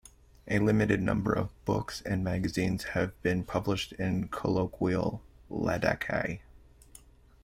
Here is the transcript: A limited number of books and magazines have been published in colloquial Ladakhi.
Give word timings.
A 0.47 0.57
limited 0.57 0.99
number 0.99 1.31
of 1.31 1.51
books 1.63 2.01
and 2.07 2.23
magazines 2.23 2.85
have 2.95 3.11
been 3.21 3.43
published 3.43 3.91
in 3.93 4.29
colloquial 4.29 5.21
Ladakhi. 5.51 6.39